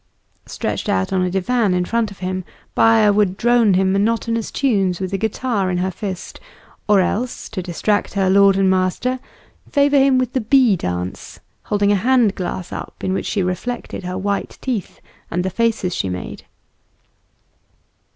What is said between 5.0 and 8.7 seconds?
a guitar in her fist; or else, to distract her lord and